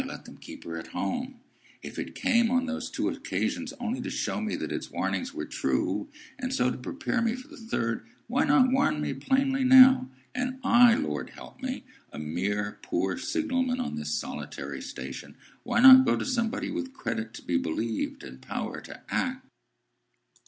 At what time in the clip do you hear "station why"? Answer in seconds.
14.81-15.79